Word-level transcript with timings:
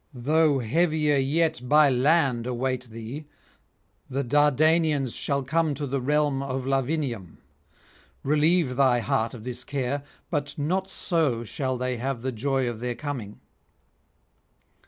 though 0.15 0.57
heavier 0.57 1.17
yet 1.17 1.61
by 1.69 1.87
land 1.87 2.47
await 2.47 2.85
thee, 2.89 3.25
the 4.09 4.23
Dardanians 4.23 5.13
shall 5.13 5.43
come 5.43 5.75
to 5.75 5.85
the 5.85 6.01
realm 6.01 6.41
of 6.41 6.63
Lavinium; 6.65 7.37
relieve 8.23 8.77
thy 8.77 8.99
heart 8.99 9.35
of 9.35 9.43
this 9.43 9.63
care; 9.63 10.01
but 10.31 10.57
not 10.57 10.89
so 10.89 11.43
shall 11.43 11.77
they 11.77 11.97
have 11.97 12.23
joy 12.33 12.67
of 12.67 12.79
their 12.79 12.95
coming. 12.95 13.41